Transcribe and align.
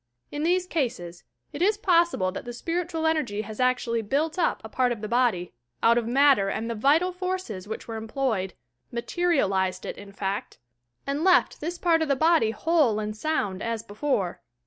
In 0.31 0.41
these 0.41 0.65
cases, 0.65 1.25
it 1.53 1.61
is 1.61 1.77
possible 1.77 2.31
that 2.31 2.43
the 2.43 2.53
spiritual 2.53 3.05
energy 3.05 3.43
has 3.43 3.59
actually 3.59 4.01
built 4.01 4.39
up 4.39 4.59
a 4.63 4.67
part 4.67 4.91
of 4.91 5.01
the 5.01 5.07
body, 5.07 5.53
out 5.83 5.95
of 5.95 6.07
matter 6.07 6.49
and 6.49 6.67
the 6.67 6.73
vital 6.73 7.11
forces 7.11 7.67
which 7.67 7.87
were 7.87 7.97
em 7.97 8.07
ployed,— 8.07 8.53
"materialized" 8.99 9.85
it, 9.85 9.99
in 9.99 10.11
fact— 10.11 10.57
and 11.05 11.23
left 11.23 11.61
this 11.61 11.77
part 11.77 12.01
of 12.01 12.07
the 12.07 12.15
body 12.15 12.49
whole 12.49 12.97
and 12.99 13.15
sound, 13.15 13.61
as 13.61 13.83
before. 13.83 14.41